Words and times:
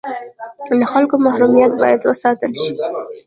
د 0.79 0.81
خلکو 0.91 1.15
محرمیت 1.25 1.71
باید 1.81 2.01
وساتل 2.09 2.51
شي 2.61 2.73